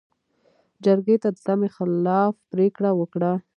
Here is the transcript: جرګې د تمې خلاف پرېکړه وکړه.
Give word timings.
جرګې 0.83 1.15
د 1.23 1.25
تمې 1.43 1.69
خلاف 1.75 2.33
پرېکړه 2.51 2.91
وکړه. 2.95 3.31